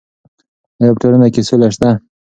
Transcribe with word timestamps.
ایا 0.79 0.91
په 0.95 0.99
ټولنه 1.01 1.27
کې 1.33 1.41
سوله 1.49 1.67
شته؟ 1.75 1.89